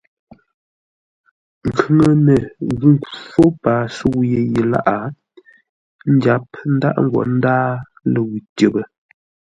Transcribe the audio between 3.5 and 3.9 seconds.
paa